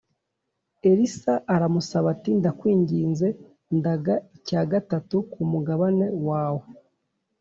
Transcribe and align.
Elisa 0.89 1.33
aramusaba 1.55 2.07
ati 2.15 2.29
Ndakwinginze 2.39 3.27
ndaga 3.77 4.15
icya 4.37 4.61
gatatu 4.71 5.15
kumugabane 5.31 6.05
wawe 6.27 6.65